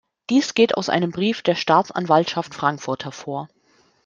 [0.31, 3.49] Dies geht aus einem Brief der Staatsanwaltschaft Frankfurt hervor.